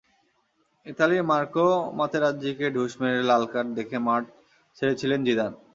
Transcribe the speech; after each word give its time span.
ইতালির 0.85 1.23
মার্কো 1.29 1.67
মাতেরাজ্জিকে 1.97 2.67
ঢুস 2.75 2.91
মেরে 3.01 3.21
লাল 3.29 3.43
কার্ড 3.51 3.67
দেখে 3.77 3.97
মাঠ 4.07 4.23
ছেড়েছিলেন 4.77 5.19
জিদান। 5.27 5.51